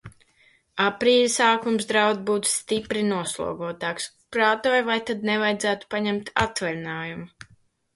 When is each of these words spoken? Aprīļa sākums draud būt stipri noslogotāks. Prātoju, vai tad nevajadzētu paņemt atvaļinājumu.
Aprīļa 0.85 1.27
sākums 1.33 1.89
draud 1.91 2.23
būt 2.31 2.49
stipri 2.53 3.05
noslogotāks. 3.11 4.11
Prātoju, 4.39 4.91
vai 4.93 5.01
tad 5.13 5.33
nevajadzētu 5.33 5.97
paņemt 5.97 6.39
atvaļinājumu. 6.49 7.35